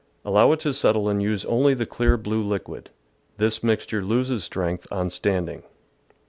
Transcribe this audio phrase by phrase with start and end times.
[0.25, 2.89] Allow it to settle and use only the clear blue liquid.
[3.37, 5.61] This mixture loses strength on standing.